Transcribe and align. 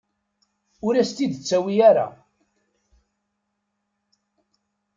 Ur 0.85 0.93
as-tt-id-ttawi 0.95 1.71
ara. 1.89 2.07